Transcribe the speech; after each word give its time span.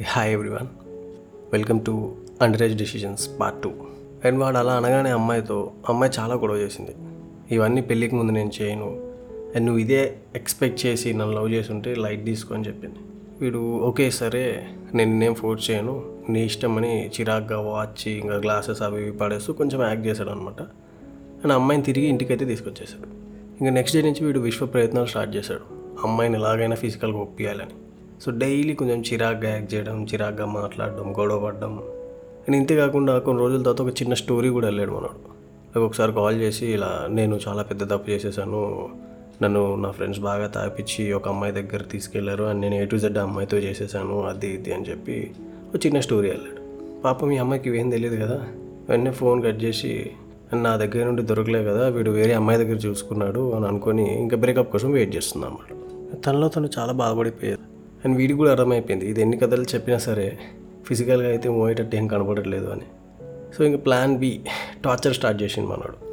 Hi 0.00 0.32
everyone 0.32 0.66
welcome 1.52 1.84
to 1.84 2.12
under 2.42 2.62
age 2.62 2.76
decisions 2.76 3.30
part 3.40 3.62
two 3.62 3.72
and 4.24 4.38
వాడు 4.38 4.56
అలా 4.56 4.72
అనగానే 4.72 5.10
అమ్మాయితో 5.10 5.72
అమ్మాయి 5.88 6.12
చాలా 6.18 6.34
గొడవ 6.34 6.54
చేసింది. 6.54 6.90
ఇవన్నీ 7.50 7.80
పెళ్ళికి 7.80 8.16
ముందు 8.16 8.32
నేను 8.32 8.50
చేయను. 8.62 8.86
అండ్ 9.54 9.66
నువ్వు 9.66 9.78
ఇదే 9.78 10.18
ఎక్స్పెక్ట్ 10.36 10.86
చేసి 10.86 11.12
నన్ను 11.12 11.36
లవ్ 11.36 11.50
చేసి 11.50 11.72
ఉంటే 11.72 11.94
లైట్ 11.94 12.24
తీసుకో 12.24 12.54
అని 12.54 12.64
చెప్పింది. 12.66 12.94
వీడు 13.40 13.58
ఓకే 13.58 14.10
సరే 14.10 14.68
నేను 14.94 15.10
నేనేం 15.10 15.34
ఫోర్స్ 15.34 15.70
చేయను. 15.70 16.20
నీ 16.28 16.44
ఇష్టం 16.44 16.76
అని 16.76 17.08
చిరాగ్గా 17.08 17.60
వాచ్ 17.60 18.08
ఇంకా 18.08 18.34
గ్లాసెస్ 18.34 18.82
అవి 18.82 19.02
ఇవి 19.02 19.12
పడేస్తూ 19.12 19.52
కొంచెం 19.52 19.82
యాక్ట్ 19.82 20.06
చేశాడు 20.06 20.30
అనమాట 20.30 20.62
అండ్ 21.42 21.52
అమ్మాయిని 21.52 21.84
తిరిగి 21.84 22.06
ఇంటికైతే 22.06 22.44
తీసుకొచ్చేసాడు 22.44 23.08
ఇంకా 23.60 23.70
నెక్స్ట్ 23.70 23.98
డే 23.98 24.02
నుంచి 24.02 24.26
వీడు 24.26 24.40
విశ్వ 24.40 24.66
ప్రయత్నాలు 24.66 25.06
స్టార్ట్ 25.06 25.36
చేశాడు. 25.36 25.64
అమ్మాయిని 26.04 26.38
ఎలాగైనా 26.38 26.76
ఫిజికల్గా 26.76 27.18
ఒప్పియాలని. 27.18 27.70
సో 28.22 28.30
డైలీ 28.30 28.74
కొంచెం 28.74 29.00
చిరాగ్గా 29.00 29.50
యాక్ట్ 29.50 29.74
చేయడం 29.74 30.04
చిరాగ్గా 30.04 30.46
మాట్లాడడం 30.46 31.12
గొడవ 31.20 31.38
పడడం. 31.38 31.72
అండ్ 32.48 32.56
ఇంతే 32.56 32.76
కాకుండా 32.76 33.18
కొన్ని 33.18 33.42
రోజుల 33.42 33.62
తర్వాత 33.62 33.82
ఒక 33.82 34.02
చిన్న 34.02 34.14
స్టోరీ 34.14 34.48
కూడా 34.48 34.66
వెళ్ళాడు 34.66 34.90
మనోడు. 34.90 35.32
నాకు 35.72 35.86
ఒకసారి 35.86 36.12
కాల్ 36.12 36.40
చేసి 36.40 36.66
ఇలా 36.66 37.06
నేను 37.10 37.40
చాలా 37.48 37.62
పెద్ద 37.62 37.90
తప్పు 37.90 38.10
చేసేసాను. 38.10 38.88
నన్ను 39.42 39.74
నా 39.74 39.90
ఫ్రెండ్స్ 39.90 40.20
బాగా 40.20 40.46
తాపించి 40.46 41.12
ఒక 41.12 41.28
అమ్మాయి 41.28 41.52
దగ్గర 41.52 41.82
తీసుకెళ్ళారు 41.82 42.44
అండ్ 42.44 42.60
నేను 42.60 42.74
ఏ 42.74 42.84
టు 42.84 42.96
జెడ్ 42.96 43.18
అమ్మాయితో 43.18 43.56
చేసేసాను. 43.56 44.22
అది 44.22 44.48
ఇది 44.48 44.74
అని 44.74 44.84
చెప్పి 44.90 45.30
ఒక 45.74 45.86
చిన్న 45.86 46.00
స్టోరీ 46.00 46.30
వెళ్ళాడు. 46.30 46.60
పాపం 47.02 47.32
ఈ 47.32 47.36
అమ్మాయికి 47.36 47.68
ఇవేం 47.68 47.90
తెలియదు 47.90 48.16
కదా. 48.16 48.40
వెంటనే 48.88 49.10
ఫోన్ 49.10 49.42
కట్ 49.42 49.64
చేసి 49.64 50.10
నా 50.54 50.76
దగ్గర 50.76 51.04
నుండి 51.04 51.22
దొరకలే 51.22 51.64
కదా 51.64 51.88
వీడు 51.88 52.10
వేరే 52.10 52.32
అమ్మాయి 52.32 52.58
దగ్గర 52.58 52.78
చూసుకున్నాడు 52.86 53.52
అని 53.52 53.66
అనుకొని 53.66 54.20
ఇంకా 54.20 54.36
బ్రేకప్ 54.36 54.72
కోసం 54.72 54.90
వెయిట్ 54.92 55.16
చేస్తుంది 55.16 55.46
అన్నమాట 55.46 55.70
తనలో 56.24 56.48
తను 56.48 56.68
చాలా 56.78 56.92
బాధపడిపోయేది 56.92 57.61
అండ్ 58.04 58.16
వీడికి 58.16 58.36
కూడా 58.36 58.50
అర్థమైపోయింది. 58.50 59.06
ఇది 59.06 59.20
ఎన్ని 59.20 59.36
కథలు 59.36 59.62
చెప్పినా 59.62 59.98
సరే 59.98 60.38
ఫిజికల్గా 60.86 61.28
అయితే 61.28 61.48
మోయేటట్టు 61.48 61.96
ఏం 61.96 62.06
కనపడట్లేదు 62.06 62.66
అని. 62.66 62.82
సో 63.58 63.64
ఇంకా 63.64 63.78
ప్లాన్ 63.78 64.18
బి 64.18 64.40
టార్చర్ 64.84 65.14
స్టార్ట్ 65.14 65.42
చేసింది 65.42 65.68
మనోడు. 65.68 66.12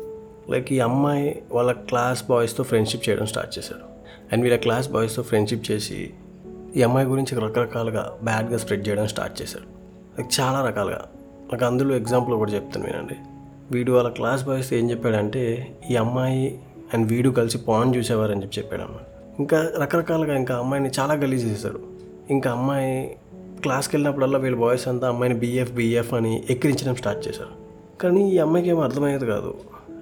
లైక్ 0.51 0.73
ఈ 0.73 0.79
అమ్మాయి 0.79 1.41
వాళ్ళ 1.51 1.71
క్లాస్ 1.71 2.23
బాయ్స్తో 2.29 2.63
ఫ్రెండ్షిప్ 2.63 3.09
చేయడం 3.09 3.25
స్టార్ట్ 3.25 3.57
చేశాడు. 3.57 3.85
అండ్ 4.33 4.43
వీళ్ళ 4.43 4.57
క్లాస్ 4.57 4.89
బాయ్స్తో 4.89 5.21
ఫ్రెండ్షిప్ 5.21 5.71
చేసి 5.71 6.09
ఈ 6.75 6.81
అమ్మాయి 6.81 7.07
గురించి 7.07 7.39
రకరకాలుగా 7.39 8.17
బ్యాడ్గా 8.23 8.57
స్ప్రెడ్ 8.57 8.87
చేయడం 8.87 9.07
స్టార్ట్ 9.07 9.41
చేశాడు. 9.41 9.65
లైక్ 10.21 10.39
చాలా 10.39 10.67
రకాలుగా. 10.67 11.05
నాకు 11.51 11.65
అందులో 11.65 11.95
ఎగ్జాంపుల్ 11.95 12.35
కూడా 12.35 12.51
చెప్తాను 12.51 12.85
వినండి. 12.85 13.15
వీడు 13.71 13.91
వాళ్ళ 13.91 14.09
క్లాస్ 14.09 14.43
బాయ్స్ 14.43 14.73
ఏం 14.73 14.91
చెప్పాడంటే 14.91 15.77
ఈ 15.91 15.95
అమ్మాయి 15.95 16.59
అండ్ 16.93 17.11
వీడు 17.11 17.29
కలిసి 17.29 17.57
పాన్ 17.57 17.95
చూసేవారని 17.95 18.41
చెప్పి 18.41 18.59
చెప్పాడు 18.59 18.81
అన్నమాట 18.81 19.05
ఇంకా 19.39 19.71
రకరకాలుగా 19.81 20.37
ఇంకా 20.37 20.55
అమ్మాయిని 20.55 20.89
చాలా 20.99 21.13
గలీజ్ 21.13 21.45
చేశాడు. 21.45 21.88
ఇంకా 22.29 22.51
అమ్మాయి 22.51 23.17
క్లాస్కి 23.61 23.95
వెళ్ళినప్పుడల్లా 23.95 24.39
వీళ్ళ 24.39 24.57
బాయ్స్ 24.57 24.87
అంతా 24.87 25.07
అమ్మాయిని 25.07 25.39
బీఎఫ్ 25.39 25.71
బీఎఫ్ 25.71 26.13
అని 26.13 26.43
ఎక్కిరించడం 26.49 26.95
స్టార్ట్ 26.95 27.27
చేశారు. 27.27 27.69
కానీ 28.01 28.31
ఈ 28.31 28.37
అమ్మాయికి 28.37 28.69
ఏమో 28.69 28.81
అర్థమయ్యేది 28.81 29.25
కాదు. 29.25 29.53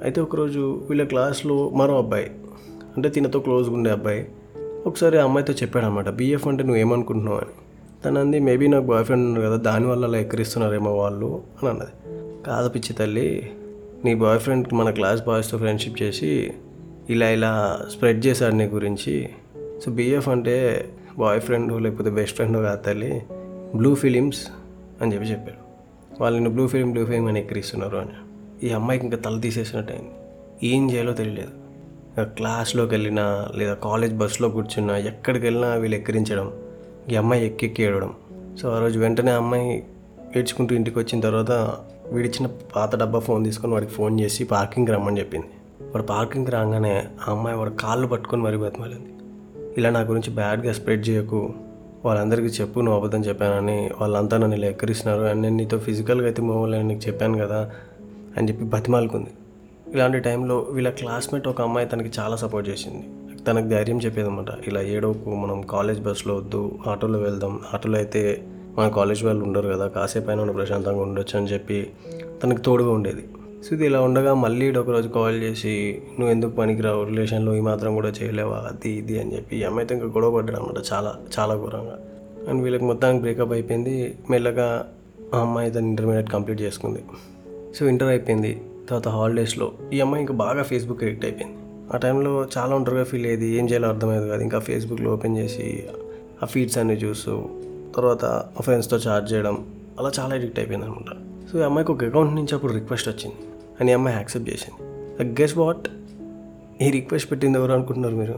అయితే 0.03 0.21
ఒకరోజు 0.21 0.85
వీళ్ళ 0.89 1.03
క్లాస్లో 1.03 1.69
మరో 1.69 1.97
అబ్బాయి 1.97 2.31
అంటే 2.97 3.09
తినతో 3.09 3.39
క్లోజ్గా 3.39 3.75
ఉండే 3.75 3.91
అబ్బాయి 3.91 4.29
ఒకసారి 4.85 5.19
అమ్మాయితో 5.19 5.53
చెప్పాడు 5.53 5.85
అనమాట 5.85 6.09
బీఎఫ్ 6.09 6.47
అంటే 6.47 6.63
నువ్వు 6.63 6.79
ఏమనుకుంటున్నావు 6.79 7.37
అని. 7.37 7.49
తను 8.05 8.21
అంది 8.21 8.39
మేబీ 8.39 8.67
నాకు 8.67 8.85
బాయ్ 8.85 9.05
ఫ్రెండ్ 9.05 9.25
ఉన్నారు 9.25 9.45
కదా 9.45 9.55
దానివల్ల 9.55 10.05
అలా 10.05 10.17
ఎక్కిరిస్తున్నారేమో 10.17 10.95
వాళ్ళు 10.95 11.41
అని 11.63 11.69
అన్నది. 11.69 12.15
కాదు 12.43 12.69
పిచ్చి 12.69 12.93
తల్లి 12.93 13.51
నీ 14.05 14.15
బాయ్ 14.15 14.39
ఫ్రెండ్కి 14.39 14.75
మన 14.75 14.89
క్లాస్ 14.89 15.25
బాయ్స్తో 15.25 15.57
ఫ్రెండ్షిప్ 15.57 16.01
చేసి 16.01 16.53
ఇలా 17.09 17.29
ఇలా 17.29 17.81
స్ప్రెడ్ 17.91 18.25
చేశాడు 18.25 18.55
నీ 18.55 18.65
గురించి. 18.65 19.29
సో 19.85 19.91
బీఎఫ్ 19.91 20.29
అంటే 20.29 20.89
బాయ్ 21.17 21.41
ఫ్రెండ్ 21.41 21.81
లేకపోతే 21.81 22.09
బెస్ట్ 22.09 22.35
ఫ్రెండ్ 22.35 22.57
కాదు 22.57 22.81
తల్లి. 22.81 23.23
బ్లూ 23.75 23.95
ఫిలిమ్స్ 23.95 24.47
అని 25.01 25.13
చెప్పి 25.13 25.25
చెప్పాడు 25.25 25.67
వాళ్ళు 26.21 26.39
నిన్ను 26.39 26.55
బ్లూ 26.55 26.67
ఫిలిం 26.67 26.91
బ్లూ 26.91 27.05
ఫిలిం 27.05 27.25
అని 27.25 27.39
ఎక్కిరిస్తున్నారు 27.39 27.97
అని. 27.97 28.09
ఈ 28.67 28.69
అమ్మాయికి 28.71 29.05
ఇంకా 29.05 29.17
తల 29.17 29.39
తీసేసినట్టు 29.39 29.93
అయింది 29.93 30.11
ఏం 30.67 30.91
చేయాలో 30.91 31.13
తెలియలేదు. 31.13 31.51
క్లాస్లోకి 32.21 32.91
వెళ్ళినా 32.91 33.47
లేదా 33.55 33.73
కాలేజ్ 33.73 34.13
బస్సులో 34.13 34.49
కూర్చున్నా 34.49 34.97
ఎక్కడికి 34.97 35.45
వెళ్ళినా 35.45 35.73
వీళ్ళు 35.73 35.97
ఎక్కిరించడం 35.97 36.53
ఈ 37.09 37.15
అమ్మాయి 37.15 37.45
ఎక్కి 37.45 37.65
ఎక్కి 37.65 37.83
ఏడవడం. 37.83 38.13
సో 38.61 38.69
ఆ 38.69 38.79
రోజు 38.79 38.99
వెంటనే 38.99 39.31
అమ్మాయి 39.31 39.83
ఏడ్చుకుంటూ 40.37 40.75
ఇంటికి 40.75 40.99
వచ్చిన 40.99 41.19
తర్వాత 41.19 41.51
వీడిచ్చిన 42.11 42.49
పాత 42.75 42.95
డబ్బా 42.95 43.19
ఫోన్ 43.19 43.45
తీసుకొని 43.45 43.73
వాడికి 43.73 43.91
ఫోన్ 43.91 44.19
చేసి 44.19 44.43
పార్కింగ్కి 44.43 44.91
రమ్మని 44.91 45.19
చెప్పింది. 45.19 45.47
వాడు 45.81 46.03
పార్కింగ్కి 46.03 46.51
రాగానే 46.51 47.07
ఆ 47.27 47.31
అమ్మాయి 47.31 47.57
వాడు 47.57 47.69
కాళ్ళు 47.69 48.07
పట్టుకొని 48.07 48.41
మరీ 48.41 48.57
బతిమాలింది. 48.57 49.07
ఇలా 49.77 49.89
నా 49.89 49.99
గురించి 49.99 50.33
బ్యాడ్గా 50.33 50.73
స్ప్రెడ్ 50.73 51.09
చేయకు. 51.09 51.53
వాళ్ళందరికీ 52.05 52.47
చెప్పు 52.47 52.79
నువ్వు 52.79 53.01
అబద్ధం 53.01 53.21
చెప్పానని. 53.21 53.89
వాళ్ళంతా 54.01 54.37
నన్ను 54.37 54.55
ఇలా 54.55 54.67
ఎక్కరిస్తున్నారు. 54.67 55.23
అండ్ 55.23 55.41
నేను 55.41 55.55
నీతో 55.55 55.79
ఫిజికల్గా 55.79 56.25
అయితే 56.25 56.41
మూవ్ 56.41 56.57
అవ్వలేని 56.57 56.87
నీకు 56.87 57.07
చెప్పాను 57.07 57.37
కదా 57.37 57.71
అని 58.37 58.47
చెప్పి 58.47 58.63
బతిమాలుకుంది. 58.63 59.29
ఇలాంటి 59.93 60.19
టైంలో 60.19 60.57
వీళ్ళ 60.57 60.89
క్లాస్మేట్ 60.89 61.47
ఒక 61.47 61.61
అమ్మాయి 61.61 61.87
తనకి 61.87 62.19
చాలా 62.19 62.35
సపోర్ట్ 62.35 62.69
చేసింది. 62.69 63.07
తనకు 63.43 63.67
ధైర్యం 63.67 63.97
చెప్పేదన్నమాట. 63.97 64.67
ఇలా 64.67 64.81
ఏడోకు 64.81 65.35
మనం 65.35 65.61
కాలేజ్ 65.61 66.01
బస్సులో 66.01 66.35
వద్దు 66.35 66.79
ఆటోలో 66.87 67.19
వెళ్దాం. 67.19 67.59
ఆటోలో 67.73 67.97
అయితే 67.97 68.43
మన 68.77 68.87
కాలేజ్ 68.87 69.23
వాళ్ళు 69.23 69.45
ఉండరు 69.45 69.69
కదా. 69.69 69.87
కాసేపు 69.87 70.29
అయినా 70.29 70.51
ప్రశాంతంగా 70.51 71.01
ఉండొచ్చు 71.01 71.39
అని 71.39 71.47
చెప్పి 71.47 71.89
తనకు 72.43 72.61
తోడుగా 72.61 72.91
ఉండేది. 72.91 73.25
సో 73.63 73.75
ఇది 73.75 73.85
ఇలా 73.85 74.01
ఉండగా 74.01 74.33
మళ్ళీ 74.33 74.77
ఒకరోజు 74.77 75.07
కాల్ 75.07 75.43
చేసి 75.43 76.01
నువ్వు 76.19 76.31
ఎందుకు 76.31 76.51
పనికిరావు? 76.51 77.03
రిలేషన్లో 77.03 77.55
ఈ 77.55 77.59
మాత్రం 77.59 77.95
కూడా 77.95 78.07
చేయలేవా? 78.07 78.57
అది 78.57 78.91
ఇది 78.91 79.19
అని 79.19 79.35
చెప్పి. 79.35 79.57
ఈ 79.57 79.63
అమ్మాయితో 79.63 79.95
ఇంకా 79.95 80.07
గొడవ 80.07 80.35
పడ్డాడు 80.35 80.57
అనమాట 80.57 80.93
చాలా 80.93 81.15
చాలా 81.39 81.55
ఘోరంగా. 81.55 81.99
అండ్ 82.49 82.63
వీళ్ళకి 82.63 82.83
మొత్తానికి 82.83 83.21
బ్రేకప్ 83.21 83.51
అయిపోయింది. 83.51 84.15
మెల్లగా 84.29 84.87
ఆ 85.33 85.39
అమ్మాయి 85.39 85.71
తను 85.71 85.87
ఇంటర్మీడియట్ 85.87 86.29
కంప్లీట్ 86.29 86.61
చేసుకుంది. 86.61 87.03
సో 87.75 87.85
ఇంటర్ 87.85 88.07
అయిపోయింది. 88.07 88.61
తర్వాత 88.89 89.07
హాలిడేస్లో 89.07 89.71
ఈ 89.93 89.99
అమ్మాయి 89.99 90.21
ఇంకా 90.21 90.33
బాగా 90.33 90.63
ఫేస్బుక్ 90.63 91.03
ఎడిక్ట్ 91.03 91.25
అయిపోయింది. 91.25 91.57
ఆ 91.93 91.97
టైంలో 91.97 92.47
చాలా 92.57 92.75
ఒంటరిగా 92.75 93.03
ఫీల్ 93.03 93.25
అయ్యేది. 93.25 93.47
ఏం 93.47 93.69
చేయాలో 93.69 93.87
అర్థమయ్యేది 93.87 94.29
కాదు. 94.29 94.41
ఇంకా 94.41 94.59
ఫేస్బుక్లో 94.59 95.13
ఓపెన్ 95.13 95.37
చేసి 95.37 95.87
ఆ 96.43 96.45
ఫీడ్స్ 96.45 96.77
అన్ని 96.77 96.93
చూస్తూ 96.93 97.45
తర్వాత 97.95 98.25
ఆ 98.25 98.61
ఫ్రెండ్స్తో 98.61 98.97
చార్జ్ 98.97 99.33
చేయడం 99.33 99.65
అలా 99.99 100.11
చాలా 100.19 100.35
ఎడిక్ట్ 100.35 100.59
అయిపోయింది 100.59 100.85
అనమాట 100.85 101.26
సో 101.51 101.59
ఈ 101.59 101.61
అమ్మాయికి 101.61 101.91
ఒక 101.91 102.03
అకౌంట్ 102.03 102.35
నుంచి 102.35 102.55
అప్పుడు 102.55 102.73
రిక్వెస్ట్ 102.73 103.09
వచ్చింది. 103.09 103.35
అని 103.81 103.91
ఈ 103.91 103.93
అమ్మాయి 103.93 104.17
యాక్సెప్ట్ 104.17 104.49
చేసింది. 104.49 104.91
లైక్ 105.19 105.41
గెస్ 105.41 105.57
వాట్ 105.57 105.87
ఈ 106.81 106.91
రిక్వెస్ట్ 106.91 107.31
పెట్టింది 107.31 107.57
ఎవరు 107.57 107.73
అనుకుంటున్నారు 107.73 108.15
మీరు? 108.15 108.35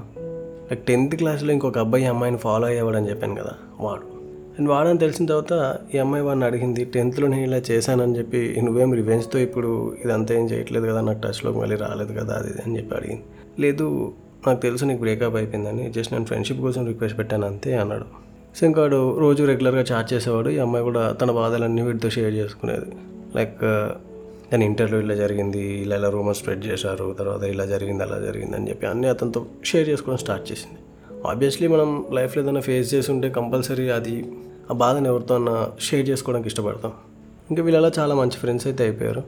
లైక్ 0.71 0.85
టెన్త్ 0.85 1.15
క్లాస్లో 1.15 1.53
ఇంకొక 1.53 1.77
అబ్బాయి 1.77 2.03
ఈ 2.03 2.07
అమ్మాయిని 2.07 2.37
ఫాలో 2.37 2.67
అయ్యేవాడని 2.67 3.09
చెప్పాను 3.09 3.35
కదా 3.35 3.51
వాడు. 3.79 4.19
అండ్ 4.59 4.69
వాడని 4.69 4.97
తెలిసిన 4.97 5.25
తర్వాత 5.25 5.77
ఈ 5.95 5.97
అమ్మాయి 5.97 6.23
వాడిని 6.23 6.45
అడిగింది 6.45 6.85
టెన్త్లో 6.85 7.27
నేను 7.27 7.41
ఇలా 7.41 7.57
చేశానని 7.57 8.17
చెప్పి 8.17 8.61
నువ్వేం 8.63 8.93
రివెంజ్తో 8.93 9.39
ఇప్పుడు 9.39 9.95
ఇదంతా 10.05 10.35
ఏం 10.35 10.45
చేయట్లేదు 10.45 10.87
కదా 10.87 11.01
నాకు 11.01 11.19
టచ్లోకి 11.19 11.57
మళ్ళీ 11.57 11.75
రాలేదు 11.75 12.19
కదా 12.19 12.33
అది 12.33 12.61
అని 12.65 12.77
చెప్పి 12.77 12.95
అడిగింది. 12.95 13.23
లేదు 13.59 14.13
నాకు 14.47 14.61
తెలుసు 14.61 14.85
నీకు 14.85 14.99
బ్రేకప్ 14.99 15.35
అయిపోయిందని 15.35 15.91
జస్ట్ 15.91 16.13
నేను 16.13 16.25
ఫ్రెండ్షిప్ 16.25 16.59
కోసం 16.59 16.87
రిక్వెస్ట్ 16.87 17.17
పెట్టాను 17.17 17.47
అంతే 17.47 17.75
అన్నాడు. 17.75 18.28
సో 18.59 18.67
కార్డు 18.77 18.97
రోజు 19.23 19.41
రెగ్యులర్గా 19.49 19.81
చాట్ 19.89 20.07
చేసేవాడు. 20.13 20.49
ఈ 20.55 20.57
అమ్మాయి 20.63 20.83
కూడా 20.87 21.01
తన 21.19 21.31
బాధలన్నీ 21.37 21.81
వీటితో 21.87 22.09
షేర్ 22.15 22.33
చేసుకునేది. 22.33 22.89
లైక్ 23.35 23.61
దాని 24.51 24.65
ఇంటర్వ్యూ 24.65 24.99
ఇలా 25.01 25.15
జరిగింది 25.21 25.61
ఇలా 25.83 25.95
ఇలా 25.99 26.09
రూమర్ 26.15 26.37
స్ప్రెడ్ 26.39 26.63
చేశారు 26.65 27.05
తర్వాత 27.19 27.43
ఇలా 27.53 27.65
జరిగింది 27.65 28.03
అలా 28.05 28.17
జరిగింది 28.25 28.55
అని 28.55 28.69
చెప్పి 28.69 28.85
అన్నీ 28.87 29.07
అతనితో 29.07 29.45
షేర్ 29.69 29.89
చేసుకోవడం 29.89 30.19
స్టార్ట్ 30.23 30.45
చేసింది. 30.51 30.79
ఆబ్వియస్లీ 31.31 31.67
మనం 31.67 31.89
లైఫ్లో 32.17 32.43
ఏదైనా 32.43 32.63
ఫేస్ 32.69 32.93
చేసి 32.93 33.11
ఉంటే 33.11 33.29
కంపల్సరీ 33.29 33.89
అది 33.97 34.15
ఆ 34.71 34.73
బాధను 34.83 35.07
ఎవరితో 35.13 35.35
అన్నా 35.35 35.55
షేర్ 35.87 36.05
చేసుకోవడానికి 36.09 36.47
ఇష్టపడతాం. 36.47 36.91
ఇంకా 37.51 37.63
వీళ్ళలా 37.63 37.91
చాలా 37.99 38.15
మంచి 38.15 38.37
ఫ్రెండ్స్ 38.43 38.67
అయితే 38.67 38.83
అయిపోయారు. 38.83 39.23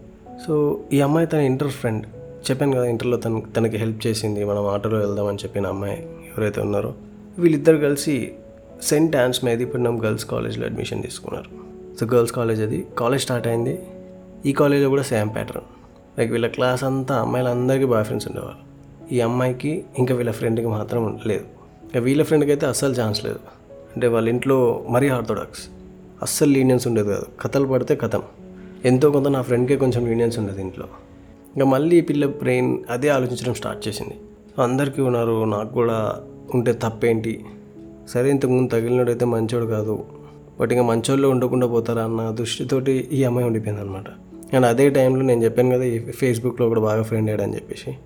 సో 0.48 0.54
ఈ 0.94 1.02
అమ్మాయి 1.02 1.28
తన 1.28 1.40
ఇంటర్ 1.52 1.74
ఫ్రెండ్. 1.80 2.06
చెప్పాను 2.50 2.74
కదా 2.78 2.86
ఇంటర్లో 2.86 3.18
తన 3.18 3.42
తనకి 3.58 3.78
హెల్ప్ 3.78 4.08
చేసింది 4.08 4.44
మనం 4.52 4.68
ఆటోలో 4.68 4.98
వెళ్దామని 4.98 5.38
చెప్పిన 5.38 5.66
అమ్మాయి 5.68 5.98
ఎవరైతే 6.32 6.62
ఉన్నారో 6.62 6.94
వీళ్ళిద్దరు 7.40 7.78
కలిసి 7.78 8.16
సెయింట్ 8.82 9.12
డాన్స్ 9.12 9.46
మేదీపట్నం 9.46 10.06
గర్ల్స్ 10.06 10.26
కాలేజ్లో 10.26 10.66
అడ్మిషన్ 10.66 11.04
తీసుకున్నారు. 11.04 11.72
సో 12.00 12.06
గర్ల్స్ 12.06 12.34
కాలేజ్ 12.34 12.62
అది. 12.62 12.88
కాలేజ్ 13.00 13.24
స్టార్ట్ 13.24 13.48
అయింది. 13.48 13.80
ఈ 14.46 14.54
కాలేజ్లో 14.54 14.90
కూడా 14.90 15.02
సేమ్ 15.02 15.36
ప్యాటర్న్. 15.36 15.62
లైక్ 16.20 16.32
వీళ్ళ 16.32 16.48
క్లాస్ 16.48 16.84
అంతా 16.84 17.16
అమ్మాయిలందరికీ 17.16 17.86
బాయ్ 17.86 18.06
ఫ్రెండ్స్ 18.06 18.28
ఉండేవారు 18.28 18.72
ఈ 19.14 19.22
అమ్మాయికి 19.22 19.86
ఇంకా 19.98 20.16
వీళ్ళ 20.16 20.32
ఫ్రెండ్కి 20.32 20.68
మాత్రం 20.68 21.20
లేదు. 21.26 21.46
ఇక 21.92 21.98
వీళ్ళ 21.98 22.24
ఫ్రెండ్కి 22.24 22.52
అయితే 22.52 22.66
అస్సలు 22.66 22.94
ఛాన్స్ 22.94 23.26
లేదు. 23.26 23.40
అంటే 23.72 24.08
వాళ్ళ 24.08 24.30
ఇంట్లో 24.30 24.86
మరీ 24.90 25.10
ఆర్థోడాక్స్. 25.10 25.62
అస్సలు 26.22 26.52
లీనియన్స్ 26.52 26.88
ఉండేది 26.88 27.08
కాదు. 27.08 27.42
కథలు 27.42 27.66
పడితే 27.66 27.96
కథం. 27.96 28.24
ఎంతో 28.86 29.12
కొంత 29.12 29.28
నా 29.28 29.42
ఫ్రెండ్కే 29.42 29.76
కొంచెం 29.78 30.06
లీనియన్స్ 30.06 30.40
ఉండేది 30.40 30.62
ఇంట్లో. 30.62 30.86
ఇంకా 31.56 31.66
మళ్ళీ 31.66 31.98
ఈ 31.98 32.02
పిల్ల 32.02 32.26
బ్రెయిన్ 32.26 32.78
అదే 32.90 33.10
ఆలోచించడం 33.10 33.54
స్టార్ట్ 33.54 33.88
చేసింది. 33.88 34.20
అందరికీ 34.62 35.02
ఉన్నారు 35.02 35.46
నాకు 35.46 35.74
కూడా 35.74 36.24
ఉంటే 36.54 36.74
తప్పేంటి? 36.74 37.46
సరే 38.08 38.30
ఇంతకుముందు 38.30 38.70
తగిలినోడైతే 38.70 39.26
మంచోడు 39.26 39.66
కాదు. 39.66 40.04
బట్ 40.60 40.72
ఇంకా 40.72 40.84
మంచోళ్ళు 40.84 41.28
ఉండకుండా 41.28 41.68
పోతారా 41.68 42.04
అన్న 42.04 42.32
దృష్టితోటి 42.32 43.10
ఈ 43.12 43.24
అమ్మాయి 43.24 43.48
ఉండిపోయింది 43.48 43.82
అనమాట 43.82 44.06
అండ్ 44.56 44.66
అదే 44.66 44.90
టైంలో 44.90 45.22
నేను 45.22 45.44
చెప్పాను 45.44 45.70
కదా 45.70 45.84
ఈ 45.84 46.00
ఫేస్బుక్లో 46.00 46.68
కూడా 46.68 46.82
బాగా 46.82 47.04
ఫ్రెండ్ 47.04 47.30
అయ్యాడని 47.30 47.56
చెప్పేసి. 47.56 47.98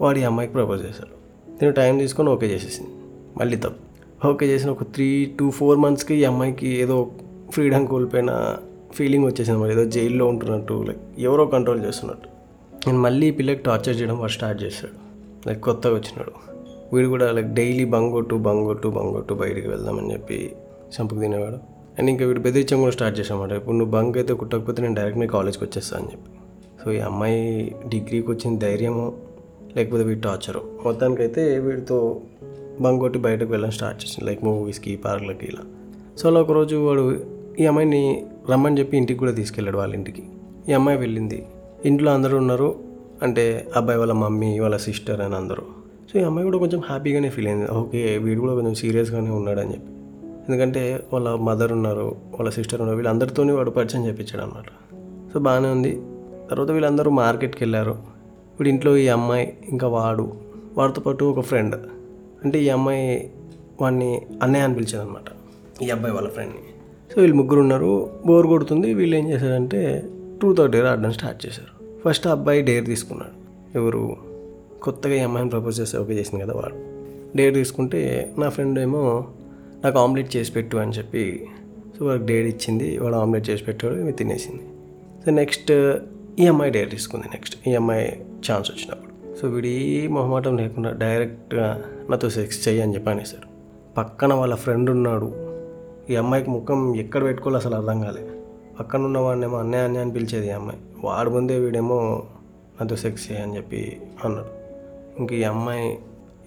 వాడు 0.00 0.18
ఈ 0.18 0.22
అమ్మాయికి 0.22 0.54
ప్రపోజ్ 0.54 0.82
చేశాడు. 0.82 1.24
నేను 1.50 1.72
టైం 1.72 1.98
తీసుకొని 1.98 2.28
ఓకే 2.28 2.46
చేసేసింది. 2.46 2.90
మళ్ళీ 3.36 3.56
తప్పు. 3.56 4.26
ఓకే 4.26 4.46
చేసిన 4.46 4.70
ఒక 4.70 4.82
త్రీ 4.82 5.36
టు 5.38 5.50
ఫోర్ 5.50 5.78
మంత్స్కి 5.78 6.14
ఈ 6.14 6.24
అమ్మాయికి 6.24 6.68
ఏదో 6.68 7.10
ఫ్రీడమ్ 7.50 7.86
కోల్పోయిన 7.86 8.56
ఫీలింగ్ 8.94 9.24
వచ్చేసింది 9.24 9.58
మరి. 9.58 9.72
ఏదో 9.72 9.84
జైల్లో 9.84 10.26
ఉంటున్నట్టు 10.26 10.84
లైక్ 10.88 10.98
ఎవరో 11.18 11.46
కంట్రోల్ 11.46 11.84
చేస్తున్నట్టు. 11.84 12.28
నేను 12.86 13.00
మళ్ళీ 13.00 13.26
ఈ 13.26 13.30
పిల్లకి 13.30 13.62
టార్చర్ 13.62 14.00
చేయడం 14.00 14.18
వాడు 14.18 14.30
స్టార్ట్ 14.30 14.62
చేశాడు. 14.62 15.04
లైక్ 15.48 15.60
కొత్తగా 15.60 15.94
వచ్చినాడు. 15.94 16.53
వీడు 16.94 17.08
కూడా 17.08 17.32
లైక్ 17.32 17.54
డైలీ 17.54 17.84
బంగొట్టు 17.84 18.34
బంగొట్టు 18.34 18.88
బంగొట్టు 18.88 19.34
బయటికి 19.34 19.68
వెళ్దామని 19.68 20.12
చెప్పి 20.12 20.56
చంపుకు 20.94 21.20
తినేవాడు. 21.20 21.74
అండ్ 21.98 22.10
ఇంకా 22.10 22.26
వీడు 22.26 22.40
బెదిరించడం 22.40 22.78
కూడా 22.78 22.90
స్టార్ట్ 22.90 23.20
చేసామాట 23.20 23.52
ఇప్పుడు 23.52 23.76
నువ్వు 23.76 23.92
బంక్ 23.92 24.18
అయితే 24.18 24.34
కుట్టకపోతే 24.34 24.82
నేను 24.82 24.94
డైరెక్ట్ 24.94 25.18
మీ 25.20 25.26
కాలేజ్కి 25.26 25.64
వచ్చేస్తా 25.64 25.96
అని 25.96 26.06
చెప్పి. 26.06 26.30
సో 26.84 26.92
ఈ 26.92 26.98
అమ్మాయి 26.98 27.74
డిగ్రీకి 27.88 28.30
వచ్చిన 28.30 28.58
ధైర్యమో 28.58 29.12
లేకపోతే 29.76 30.04
వీడు 30.04 30.20
టార్చరు 30.20 30.62
మొత్తానికైతే 30.84 31.58
వీడితో 31.58 32.20
బంక్ 32.80 33.00
కొట్టి 33.00 33.18
బయటకు 33.18 33.50
వెళ్ళడం 33.50 33.70
స్టార్ట్ 33.70 34.02
చేసింది 34.02 34.30
లైక్ 34.30 34.44
మూవీస్కి 34.44 34.96
పార్క్లకి 34.96 35.46
ఇలా. 35.46 35.62
సో 36.18 36.28
అలా 36.28 36.40
ఒకరోజు 36.40 36.76
వాడు 36.76 37.24
ఈ 37.60 37.66
అమ్మాయిని 37.66 38.26
రమ్మని 38.50 38.78
చెప్పి 38.78 38.96
ఇంటికి 38.96 39.18
కూడా 39.18 39.32
తీసుకెళ్ళాడు 39.32 39.78
వాళ్ళ 39.78 39.94
ఇంటికి. 39.94 40.22
ఈ 40.68 40.72
అమ్మాయి 40.72 40.98
వెళ్ళింది. 40.98 41.46
ఇంట్లో 41.84 42.12
అందరూ 42.12 42.38
ఉన్నారు. 42.38 42.74
అంటే 43.22 43.68
అబ్బాయి 43.76 43.98
వాళ్ళ 43.98 44.12
మమ్మీ 44.12 44.58
వాళ్ళ 44.58 44.76
సిస్టర్ 44.76 45.20
అని 45.20 45.36
అందరూ. 45.36 45.83
సో 46.12 46.20
ఈ 46.20 46.22
అమ్మాయి 46.22 46.44
కూడా 46.44 46.58
కొంచెం 46.58 46.80
హ్యాపీగానే 46.80 47.28
ఫీల్ 47.28 47.46
అయింది. 47.46 47.70
ఓకే 47.70 48.18
వీడు 48.18 48.40
కూడా 48.40 48.54
కొంచెం 48.54 48.74
సీరియస్గానే 48.74 49.30
ఉన్నాడని 49.30 49.72
చెప్పి. 49.72 49.90
ఎందుకంటే 50.48 51.04
వాళ్ళ 51.12 51.34
మదర్ 51.34 51.72
ఉన్నారు 51.72 52.16
వాళ్ళ 52.32 52.50
సిస్టర్ 52.50 52.80
ఉన్నారు 52.80 52.96
వీళ్ళందరితోని 52.96 53.52
వాడు 53.52 53.70
పరిచయం 53.70 54.06
చేయించాడు 54.06 54.42
అనమాట 54.42 54.70
సో 55.32 55.40
బాగానే 55.40 55.68
ఉంది. 55.68 56.02
తర్వాత 56.50 56.70
వీళ్ళందరూ 56.70 57.10
మార్కెట్కి 57.10 57.64
వెళ్ళారు. 57.64 57.90
వీడి 58.58 58.70
ఇంట్లో 58.70 58.96
ఈ 58.96 59.08
అమ్మాయి 59.08 59.56
ఇంకా 59.68 59.88
వాడు 59.88 60.32
వాడితో 60.78 61.00
పాటు 61.00 61.24
ఒక 61.24 61.40
ఫ్రెండ్. 61.40 61.76
అంటే 62.44 62.62
ఈ 62.62 62.68
అమ్మాయి 62.68 63.30
వాడిని 63.80 64.22
అన్నయ్య 64.42 64.64
అని 64.64 64.74
పిలిచేది 64.74 65.04
అనమాట 65.04 65.28
ఈ 65.82 65.90
అబ్బాయి 65.90 66.14
వాళ్ళ 66.14 66.28
ఫ్రెండ్ని. 66.28 66.60
సో 67.14 67.20
వీళ్ళు 67.20 67.36
ముగ్గురు 67.36 67.60
ఉన్నారు 67.60 68.10
బోర్ 68.26 68.46
కొడుతుంది. 68.46 68.94
వీళ్ళు 68.94 69.16
ఏం 69.16 69.30
చేశారంటే 69.30 70.08
టూ 70.42 70.54
థర్డ్ 70.54 70.72
డేర్ 70.72 70.86
ఆడడం 70.86 71.12
స్టార్ట్ 71.12 71.46
చేశారు. 71.46 72.02
ఫస్ట్ 72.04 72.26
ఆ 72.26 72.30
అబ్బాయి 72.30 72.62
డేర్ 72.62 72.86
తీసుకున్నాడు. 72.86 73.36
ఎవరు? 73.78 74.33
కొత్తగా 74.84 75.14
ఈ 75.14 75.18
అమ్మాయిని 75.18 75.50
ప్రపోజ్ 75.50 75.80
చేస్తే 75.80 75.98
ఓకే 75.98 76.14
చేసింది 76.18 76.40
కదా 76.44 76.54
వాడు. 76.54 76.76
డేట్ 77.36 77.54
తీసుకుంటే 77.54 78.00
నా 78.38 78.48
ఫ్రెండ్ 78.48 78.78
ఏమో 78.78 79.02
నాకు 79.84 79.98
ఆమ్లెట్ 79.98 80.36
చేసి 80.36 80.52
పెట్టు 80.52 80.76
అని 80.76 80.92
చెప్పి 80.92 81.46
సో 81.94 82.06
వాడికి 82.06 82.26
డేట్ 82.26 82.46
ఇచ్చింది 82.46 82.98
వాడు 82.98 83.16
ఆమ్లెట్ 83.16 83.50
చేసి 83.50 83.64
పెట్టాడు 83.64 83.94
ఇవి 83.94 84.12
తినేసింది. 84.12 84.64
సో 85.24 85.30
నెక్స్ట్ 85.30 85.72
ఈ 86.40 86.46
అమ్మాయి 86.46 86.70
డేట్ 86.70 86.90
తీసుకుంది 86.90 87.26
నెక్స్ట్ 87.32 87.68
ఈ 87.68 87.74
అమ్మాయి 87.74 88.06
ఛాన్స్ 88.46 88.70
వచ్చినప్పుడు. 88.70 89.10
సో 89.40 89.48
వీడి 89.48 89.74
మొహమాటం 90.08 90.56
లేకుండా 90.56 90.90
డైరెక్ట్గా 90.90 91.66
నాతో 92.10 92.30
సెక్స్ 92.30 92.68
చెయ్యి 92.68 92.82
అని 92.82 92.94
చెప్పి 92.94 93.10
అనేసాడు 93.10 93.48
పక్కన 93.98 94.32
వాళ్ళ 94.34 94.54
ఫ్రెండ్ 94.54 94.90
ఉన్నాడు. 94.90 95.28
ఈ 96.10 96.16
అమ్మాయికి 96.16 96.50
ముఖం 96.50 96.96
ఎక్కడ 96.96 97.22
పెట్టుకోవాలి 97.24 97.56
అసలు 97.56 97.74
అర్థం 97.74 98.00
కాలే 98.00 98.24
పక్కన 98.78 99.02
ఉన్న 99.02 99.18
వాడినేమో 99.18 99.56
అన్నయ్య 99.58 99.84
అన్నయ్య 99.84 100.04
అని 100.04 100.12
పిలిచేది 100.12 100.46
ఈ 100.46 100.50
అమ్మాయి. 100.50 100.80
వాడు 101.04 101.30
ముందే 101.30 101.58
వీడేమో 101.58 101.98
నాతో 102.76 102.96
సెక్స్ 102.96 103.32
చేయి 103.32 103.42
అని 103.42 103.56
చెప్పి 103.56 103.80
అన్నాడు. 104.24 104.63
ఇంక 105.18 105.32
ఈ 105.32 105.42
అమ్మాయి 105.42 105.98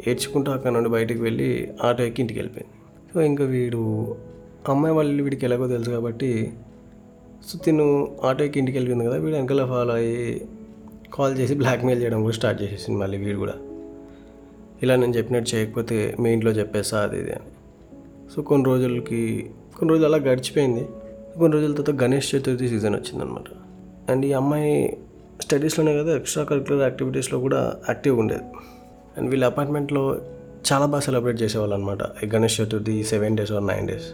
ఏడ్చుకుంటూ 0.08 0.52
అక్కడ 0.52 0.72
నుండి 0.72 0.90
బయటికి 0.90 1.22
వెళ్ళి 1.22 1.72
ఆటో 1.84 2.04
ఎక్కి 2.04 2.22
ఇంటికి 2.22 2.40
వెళ్ళిపోయింది. 2.40 2.74
సో 3.14 3.22
ఇంకా 3.22 3.44
వీడు 3.44 4.16
అమ్మాయి 4.70 4.96
వాళ్ళు 4.96 5.24
వీడికి 5.24 5.46
ఎలాగో 5.46 5.68
తెలుసు 5.68 5.90
కాబట్టి 5.90 6.54
సో 7.48 7.60
తిను 7.60 8.18
ఆటో 8.24 8.44
ఎక్కి 8.44 8.60
ఇంటికి 8.60 8.78
వెళ్ళింది 8.78 9.06
కదా 9.06 9.18
వీడు 9.18 9.36
వెనకాల 9.36 9.66
ఫాలో 9.66 9.94
అయ్యి 9.94 10.48
కాల్ 11.14 11.38
చేసి 11.38 11.56
బ్లాక్మెయిల్ 11.56 12.04
చేయడం 12.04 12.22
కూడా 12.22 12.34
స్టార్ట్ 12.34 12.64
చేసేసింది 12.64 13.00
మళ్ళీ 13.00 13.18
వీడు 13.18 13.38
కూడా. 13.38 13.54
ఇలా 14.84 14.96
నేను 14.96 15.14
చెప్పినట్టు 15.18 15.56
చేయకపోతే 15.56 16.16
మీ 16.20 16.34
ఇంట్లో 16.34 16.52
చెప్పేస్తా 16.52 17.00
అది 17.00 17.20
ఇది 17.20 17.32
అని. 17.32 17.52
సో 18.36 18.42
కొన్ని 18.42 18.66
రోజులకి 18.66 19.50
కొన్ని 19.78 19.90
రోజులు 19.90 20.08
అలా 20.08 20.18
గడిచిపోయింది. 20.18 20.86
కొన్ని 21.40 21.52
రోజుల 21.52 21.82
తర్వాత 21.82 22.04
గణేష్ 22.04 22.36
చతుర్థి 22.36 22.70
సీజన్ 22.70 22.96
వచ్చిందనమాట 22.96 23.44
అండ్ 24.12 24.26
ఈ 24.26 24.34
అమ్మాయి 24.34 24.98
స్టడీస్లోనే 25.44 25.94
కదా 26.00 26.12
ఎక్స్ట్రా 26.20 26.44
కరిక్యులర్ 26.44 26.84
యాక్టివిటీస్లో 26.88 27.38
కూడా 27.46 27.60
యాక్టివ్గా 27.90 28.20
ఉండేది. 28.24 28.46
అండ్ 29.18 29.28
వీళ్ళ 29.32 29.46
అపార్ట్మెంట్లో 29.52 30.04
చాలా 30.70 30.86
బాగా 30.92 31.04
సెలబ్రేట్ 31.08 31.38
చేసేవాళ్ళు 31.42 31.76
అనమాట 31.76 32.04
ఈ 32.24 32.28
Ganesh 32.34 32.56
Chaturthi 32.62 32.96
seven 33.12 33.36
days 33.38 33.52
or 33.58 33.66
nine 33.72 33.86
days. 33.92 34.08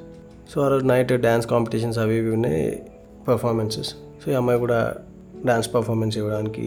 So 0.52 0.58
ఆ 0.66 0.68
రోజు 0.74 0.86
నైట్ 0.86 1.14
డ్యాన్స్ 1.26 1.48
కాంపిటీషన్స్ 1.54 2.00
అవి 2.04 2.16
ఇవి 2.22 2.32
ఉన్నాయి 2.38 2.64
పర్ఫార్మెన్సెస్. 3.28 3.92
సో 4.22 4.26
ఈ 4.32 4.36
అమ్మాయి 4.42 4.60
కూడా 4.66 4.80
డ్యాన్స్ 5.46 5.70
పర్ఫార్మెన్స్ 5.76 6.18
ఇవ్వడానికి 6.18 6.66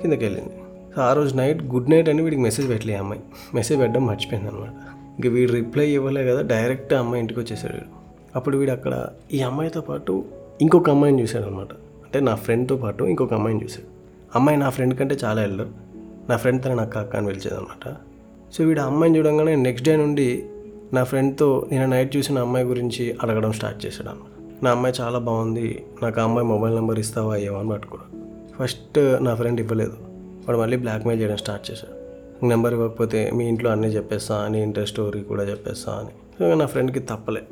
కిందకి 0.00 0.24
వెళ్ళింది. 0.26 0.54
సో 0.94 0.98
ఆ 1.08 1.12
రోజు 1.18 1.32
నైట్ 1.36 1.60
గుడ్ 1.72 1.90
నైట్ 1.90 2.08
అని 2.12 2.22
వీడికి 2.22 2.42
మెసేజ్ 2.48 2.66
పెట్టలే 2.72 2.96
అమ్మాయి. 3.02 3.22
మెసేజ్ 3.58 3.80
పెట్టడం 3.82 4.04
మర్చిపోయింది 4.06 4.48
అనమాట 4.52 4.74
ఇంక 5.16 5.26
వీడు 5.36 5.52
రిప్లై 5.52 5.86
ఇవ్వలే 5.98 6.22
కదా 6.30 6.42
డైరెక్ట్ 6.54 6.92
అమ్మాయి 7.00 7.20
ఇంటికి 7.22 7.40
వచ్చేసాడు. 7.40 7.80
అప్పుడు 8.36 8.56
వీడు 8.58 8.72
అక్కడ 8.78 8.94
ఈ 9.36 9.40
అమ్మాయితో 9.50 9.80
పాటు 9.80 10.24
ఇంకొక 10.60 10.90
అమ్మాయిని 10.90 11.18
చూశాడు 11.22 11.44
అనమాట 11.44 11.72
అంటే 12.14 12.24
నా 12.24 12.34
ఫ్రెండ్తో 12.34 12.76
పాటు 12.76 13.04
ఇంకొక 13.04 13.34
అమ్మాయిని 13.34 13.64
చూశాడు. 13.64 13.86
అమ్మాయి 14.34 14.58
నా 14.58 14.70
ఫ్రెండ్ 14.70 14.98
కంటే 14.98 15.16
చాలా 15.24 15.42
ఎల్డర్ 15.42 15.68
నా 16.30 16.36
ఫ్రెండ్ 16.36 16.64
తన 16.64 16.74
నాకు 16.74 16.98
అక్క 16.98 17.16
అని 17.16 17.26
పిలిచేదనమాట 17.26 17.94
సో 18.54 18.64
వీడు 18.64 18.80
ఆ 18.80 18.84
అమ్మాయిని 18.84 19.18
చూడంగానే 19.18 19.56
నెక్స్ట్ 19.56 19.88
డే 19.88 19.96
నుండి 19.96 20.44
నా 20.92 21.04
ఫ్రెండ్తో 21.04 21.68
నేను 21.72 21.86
నైట్ 21.86 22.16
చూసిన 22.16 22.38
అమ్మాయి 22.38 22.64
గురించి 22.64 23.16
అడగడం 23.22 23.52
స్టార్ట్ 23.52 23.86
చేశాడు 23.86 24.08
అన్నమాట 24.08 24.64
నా 24.64 24.70
అమ్మాయి 24.70 24.94
చాలా 25.00 25.18
బాగుంది 25.18 25.84
నాకు 26.02 26.20
ఆ 26.20 26.24
అమ్మాయి 26.24 26.46
మొబైల్ 26.46 26.74
నెంబర్ 26.74 26.98
ఇస్తావా 26.98 27.34
అయ్యావా 27.34 27.58
అని 27.58 27.68
పట్టుకోడు 27.68 28.02
ఫస్ట్ 28.62 29.24
నా 29.24 29.34
ఫ్రెండ్ 29.34 29.60
ఇవ్వలేదు. 29.60 29.92
వాడు 30.48 30.58
మళ్ళీ 30.58 30.76
బ్లాక్మెయిల్ 30.76 31.22
చేయడం 31.22 31.36
స్టార్ట్ 31.36 31.70
చేశాడు. 31.70 32.46
నెంబర్ 32.46 32.72
ఇవ్వకపోతే 32.72 33.30
మీ 33.34 33.48
ఇంట్లో 33.48 33.70
అన్నీ 33.70 33.88
చెప్పేస్తా 33.88 34.36
అని 34.36 34.62
ఇంటర్ 34.62 34.88
స్టోరీ 34.88 35.20
కూడా 35.20 35.44
చెప్పేస్తా 35.44 35.92
అని. 35.92 36.10
సో 36.38 36.54
నా 36.54 36.66
ఫ్రెండ్కి 36.66 37.00
తప్పలే. 37.00 37.42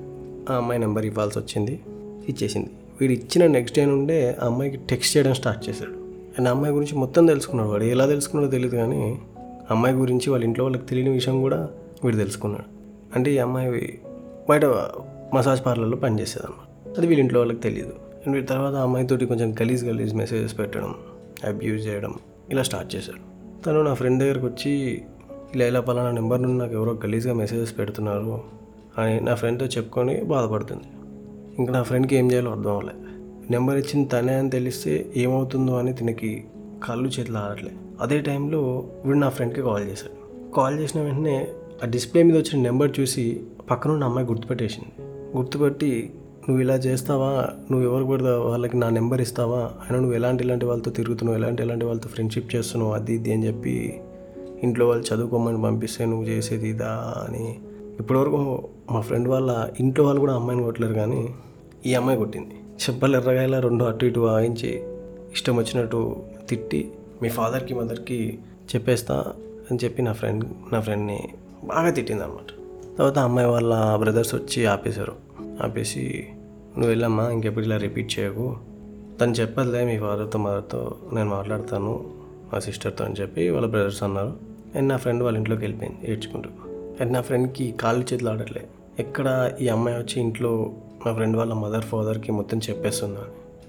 ఆ 0.50 0.56
అమ్మాయి 0.56 0.80
నెంబర్ 0.80 1.06
ఇవ్వాల్సి 1.06 1.38
వచ్చింది 1.38 1.80
ఇచ్చేసింది. 2.28 2.70
వీడు 3.00 3.12
ఇచ్చిన 3.12 3.46
నెక్స్ట్ 3.46 3.78
డే 3.78 3.84
నుండే 3.84 4.36
ఆ 4.42 4.46
అమ్మాయికి 4.46 4.76
టెక్స్ట్ 4.76 5.16
చేయడం 5.16 5.34
స్టార్ట్ 5.34 5.68
చేశాడు. 5.68 5.90
అండ్ 6.38 6.48
ఆ 6.48 6.50
అమ్మాయి 6.50 6.74
గురించి 6.74 6.98
మొత్తం 6.98 7.26
తెలుసుకున్నాడు 7.26 7.70
వాడు. 7.70 7.84
ఎలా 7.84 8.06
తెలుసుకున్నాడో 8.06 8.50
తెలియదు 8.50 8.76
కానీ 8.76 9.18
అమ్మాయి 9.70 9.94
గురించి 9.96 10.30
వాళ్ళ 10.30 10.44
ఇంట్లో 10.44 10.64
వాళ్ళకి 10.64 10.86
తెలియని 10.86 11.10
విషయం 11.10 11.40
కూడా 11.40 11.68
వీడు 12.04 12.16
తెలుసుకున్నాడు. 12.16 12.64
అంటే 13.16 13.34
ఈ 13.34 13.38
అమ్మాయి 13.38 13.98
బయట 14.50 14.64
మసాజ్ 15.34 15.66
పార్లర్లో 15.66 15.96
పనిచేసేది 15.96 16.46
అన్నమాట 16.46 16.98
అది 16.98 17.06
వీళ్ళ 17.06 17.20
ఇంట్లో 17.20 17.40
వాళ్ళకి 17.40 17.60
తెలియదు 17.60 17.92
అండ్ 18.24 18.34
వీడి 18.34 18.46
తర్వాత 18.46 18.74
ఆ 18.74 18.82
అమ్మాయితోటి 18.82 19.26
కొంచెం 19.26 19.54
గలీజ్ 19.62 19.84
గలీజ్ 19.84 20.14
మెసేజెస్ 20.14 20.58
పెట్టడం 20.58 20.94
అబ్యూజ్ 21.44 21.86
చేయడం 21.86 22.14
ఇలా 22.50 22.62
స్టార్ట్ 22.62 22.96
చేశాడు. 22.96 23.22
తను 23.62 23.82
నా 23.82 23.94
ఫ్రెండ్ 23.94 24.22
దగ్గరకు 24.22 24.46
వచ్చి 24.46 25.02
ఇలా 25.54 25.66
ఇలా 25.66 25.80
పలానా 25.80 26.10
నెంబర్ 26.10 26.42
నుండి 26.42 26.58
నాకు 26.58 26.72
ఎవరో 26.72 26.92
గలీజ్గా 27.06 27.34
మెసేజెస్ 27.34 27.78
పెడుతున్నారు 27.78 28.40
అని 28.98 29.20
నా 29.20 29.34
ఫ్రెండ్తో 29.34 29.66
చెప్పుకొని 29.66 30.24
బాధపడుతుంది. 30.24 30.88
ఇంకా 31.60 31.72
నా 31.72 31.82
ఫ్రెండ్కి 31.82 32.16
ఏం 32.16 32.32
చేయాలో 32.32 32.50
అర్థం 32.50 32.70
అవ్వలే. 32.70 32.92
నెంబర్ 33.50 33.76
ఇచ్చింది 33.76 34.08
తనే 34.08 34.34
అని 34.34 34.50
తెలిస్తే 34.50 35.12
ఏమవుతుందో 35.16 35.76
అని 35.76 35.92
తినకి 35.92 36.44
కళ్ళు 36.84 37.08
చేతులు 37.08 37.38
ఆడట్లే 37.38 37.70
అదే 38.00 38.20
టైంలో 38.20 38.88
వీడు 39.04 39.18
నా 39.18 39.28
ఫ్రెండ్కి 39.28 39.62
కాల్ 39.62 39.88
చేశాడు. 39.88 40.52
కాల్ 40.52 40.80
చేసిన 40.80 41.00
వెంటనే 41.00 41.48
ఆ 41.84 41.86
డిస్ప్లే 41.86 42.22
మీద 42.22 42.36
వచ్చిన 42.36 42.62
నెంబర్ 42.62 43.00
చూసి 43.00 43.40
పక్కన 43.70 43.90
ఉన్న 43.90 44.04
అమ్మాయి 44.04 44.26
గుర్తుపెట్టేసింది. 44.26 45.08
గుర్తుపెట్టి 45.36 46.10
నువ్వు 46.48 46.62
ఇలా 46.62 46.74
చేస్తావా? 46.74 47.46
నువ్వు 47.70 47.82
ఎవరు 47.82 48.04
పడితే 48.04 48.30
వాళ్ళకి 48.30 48.76
నా 48.76 48.88
నెంబర్ 48.88 49.20
ఇస్తావా? 49.20 49.58
అయినా 49.58 49.98
నువ్వు 49.98 50.14
ఎలాంటి 50.14 50.44
ఇలాంటి 50.44 50.66
వాళ్ళతో 50.66 50.90
తిరుగుతున్నావు? 50.90 51.38
ఎలాంటి 51.38 51.62
ఇలాంటి 51.62 51.84
వాళ్ళతో 51.84 52.08
ఫ్రెండ్షిప్ 52.08 52.54
చేస్తున్నావు? 52.56 52.92
అది 52.92 53.14
ఇది 53.14 53.32
అని 53.32 53.46
చెప్పి 53.46 54.00
ఇంట్లో 54.62 54.88
వాళ్ళు 54.88 55.14
చదువుకోమని 55.14 55.62
పంపిస్తే 55.62 56.06
నువ్వు 56.06 56.24
చేసేది 56.24 56.68
ఇదా 56.68 57.14
అని. 57.28 57.58
ఇప్పటివరకు 58.00 58.68
మా 58.90 59.00
ఫ్రెండ్ 59.00 59.28
వాళ్ళ 59.28 59.68
ఇంట్లో 59.80 60.04
వాళ్ళు 60.04 60.20
కూడా 60.20 60.34
అమ్మాయిని 60.34 60.64
కొట్టలేరు 60.64 60.94
కానీ 60.94 61.34
ఈ 61.86 61.94
అమ్మాయి 61.94 62.18
కొట్టింది 62.18 62.54
చెప్పలు 62.54 63.16
ఎర్రగాయల 63.16 63.58
రెండు 63.58 63.84
అటు 63.84 64.04
ఇటు 64.04 64.20
వాయించి 64.20 64.82
ఇష్టం 65.32 65.56
వచ్చినట్టు 65.56 66.16
తిట్టి 66.48 66.92
మీ 67.22 67.28
ఫాదర్కి 67.28 67.74
మదర్కి 67.74 68.38
చెప్పేస్తా 68.74 69.24
అని 69.70 69.78
చెప్పి 69.84 70.02
నా 70.02 70.12
ఫ్రెండ్ 70.12 70.44
నా 70.72 70.80
ఫ్రెండ్ని 70.80 71.28
బాగా 71.64 71.90
తిట్టింది 71.90 72.22
అనమాట 72.22 72.60
తర్వాత 72.98 73.18
అమ్మాయి 73.18 73.48
వాళ్ళ 73.48 73.96
బ్రదర్స్ 73.96 74.34
వచ్చి 74.34 74.66
ఆపేశారు. 74.66 75.12
ఆపేసి 75.62 76.28
నువ్వు 76.74 76.88
వెళ్ళమ్మా 76.88 77.30
ఇంకెప్పుడు 77.30 77.64
ఇలా 77.64 77.76
రిపీట్ 77.76 78.18
చేయకు. 78.18 78.56
తను 79.20 79.32
చెప్పదులే 79.32 79.84
మీ 79.84 79.98
ఫాదర్తో 79.98 80.38
మదర్తో 80.38 80.96
నేను 81.12 81.28
మాట్లాడతాను 81.28 82.10
మా 82.52 82.58
సిస్టర్తో 82.58 83.04
అని 83.04 83.14
చెప్పి 83.14 83.50
వాళ్ళ 83.50 83.66
బ్రదర్స్ 83.66 84.02
అన్నారు. 84.02 84.36
అండ్ 84.74 84.88
నా 84.88 84.96
ఫ్రెండ్ 84.96 85.22
వాళ్ళ 85.22 85.38
ఇంట్లోకి 85.38 85.62
వెళ్ళిపోయింది 85.62 86.12
ఏడ్చుకుంటూ. 86.12 86.50
అండ్ 87.00 87.12
నా 87.12 87.20
ఫ్రెండ్కి 87.20 87.72
కాళ్ళు 87.72 88.06
చేతులు 88.12 88.28
ఆడట్లే. 88.28 88.66
ఎక్కడ 88.98 89.52
ఈ 89.60 89.68
అమ్మాయి 89.68 89.98
వచ్చి 89.98 90.22
ఇంట్లో 90.22 90.72
నా 91.06 91.12
ఫ్రెండ్ 91.14 91.36
వాళ్ళ 91.36 91.52
మదర్ 91.52 91.82
ఫాదర్కి 91.82 92.32
మొత్తం 92.32 92.58
చెప్పేస్తున్నాను 92.58 93.26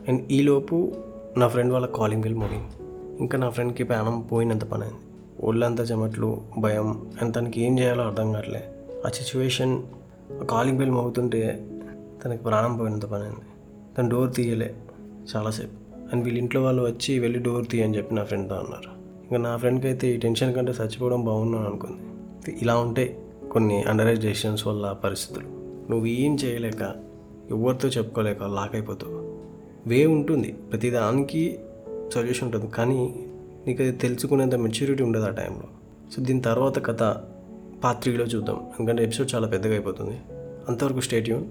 అండ్ 0.10 0.32
ఈలోపు 0.32 0.92
నా 1.38 1.48
ఫ్రెండ్ 1.48 1.74
వాళ్ళ 1.74 1.88
కాలింగ్ 1.88 2.22
బిల్ 2.22 2.36
మోగింది. 2.36 2.72
ఇంకా 3.20 3.38
నా 3.38 3.50
ఫ్రెండ్కి 3.50 3.84
ప్రాణం 3.84 4.22
పోయినంత 4.22 4.64
పని 4.64 4.84
అయింది 4.84 5.00
ఒళ్ళంతా 5.46 5.84
చెమట్లు 5.84 6.42
భయం 6.58 7.12
అండ్ 7.22 7.36
తనకి 7.36 7.62
ఏం 7.62 7.80
చేయాలో 7.80 8.04
అర్థం 8.04 8.32
కావట్లే. 8.32 8.70
ఆ 9.06 9.10
సిచ్యువేషన్ 9.10 9.84
కాలింగ్ 10.50 10.78
బెల్ 10.78 10.92
మోగుతుంటే 10.92 11.68
తనకి 12.26 12.44
ప్రాణం 12.44 12.78
పోయినంత 12.78 13.06
పని 13.06 13.24
అయింది 13.24 13.46
తను 13.98 14.10
డోర్ 14.10 14.36
తీయలే 14.36 14.76
చాలాసేపు. 15.36 16.06
అండ్ 16.12 16.24
వీళ్ళ 16.24 16.38
ఇంట్లో 16.38 16.64
వాళ్ళు 16.64 16.84
వచ్చి 16.84 17.20
వెళ్ళి 17.20 17.40
డోర్ 17.40 17.68
తీయని 17.68 17.98
చెప్పి 17.98 18.16
నా 18.16 18.24
ఫ్రెండ్తో 18.24 18.56
అన్నారు. 18.56 18.90
ఇంకా 19.24 19.50
నా 19.50 19.58
ఫ్రెండ్కి 19.58 19.88
అయితే 19.88 20.08
ఈ 20.08 20.18
టెన్షన్ 20.18 20.54
కంటే 20.54 20.72
చచ్చిపోవడం 20.72 21.26
బాగున్నాను 21.26 21.66
అనుకుంది. 21.66 21.98
ఇలా 22.62 22.78
ఉంటే 22.78 23.18
కొన్ని 23.52 23.84
అండర్ 23.84 24.08
ఏజ్ 24.08 24.22
డెసిషన్స్ 24.22 24.68
వల్ల 24.68 24.92
పరిస్థితులు. 24.92 25.46
నువ్వు 25.92 26.06
ఏం 26.06 26.36
చేయలేక 26.36 27.11
ఎవరితో 27.52 27.88
చెప్పుకోలేక 27.88 28.44
లాక్ 28.44 28.76
అయిపోతావు. 28.76 29.40
వే 29.90 30.06
ఉంటుంది 30.06 30.52
ప్రతిదానికి 30.52 31.60
సొల్యూషన్ 32.14 32.44
ఉంటుంది 32.44 32.68
కానీ 32.68 33.16
నీకు 33.68 33.84
అది 33.84 33.92
తెలుసుకునేంత 33.92 34.56
మెచ్యూరిటీ 34.56 35.04
ఉండదు 35.04 35.24
ఆ 35.24 35.30
టైంలో. 35.30 35.64
సో 36.16 36.22
దీని 36.22 36.42
తర్వాత 36.42 36.86
కథ 36.86 37.00
పార్ట్ 37.84 38.02
త్రీలో 38.02 38.26
చూద్దాం. 38.26 38.68
ఎందుకంటే 38.80 39.04
ఎపిసోడ్ 39.04 39.36
చాలా 39.36 39.48
పెద్దగా 39.48 39.74
అయిపోతుంది. 39.74 40.18
అంతవరకు 40.70 41.00
స్టేట్యూన్ 41.00 41.46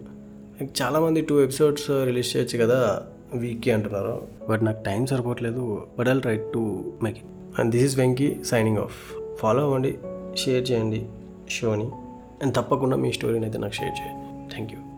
చాలామంది 0.62 1.20
టూ 1.20 1.40
ఎపిసోడ్స్ 1.40 1.90
రిలీజ్ 1.90 2.36
చేయొచ్చు 2.36 2.58
కదా 2.58 3.02
వీక్కి 3.34 3.70
అంటున్నారు. 3.70 4.22
బట్ 4.48 4.64
నాకు 4.64 4.84
టైం 4.84 5.06
సరిపోవట్లేదు. 5.06 5.86
But 5.98 6.08
I'll 6.08 6.22
try 6.22 6.36
to 6.54 6.92
make 7.02 7.18
it. 7.18 7.60
And 7.60 7.70
this 7.70 7.84
is 7.84 7.98
Venky 7.98 8.36
signing 8.44 8.78
off. 8.78 9.14
Follow 9.38 9.62
అవ్వండి 9.62 9.98
షేర్ 10.36 10.70
చేయండి 10.70 11.06
షోని. 11.50 11.90
అండ్ 12.42 12.54
తప్పకుండా 12.56 12.96
మీ 12.96 13.12
స్టోరీని 13.12 13.44
అయితే 13.44 13.58
నాకు 13.58 13.72
షేర్ 13.72 14.00
చేయండి. 14.02 14.54
Thank 14.54 14.72
you. 14.72 14.89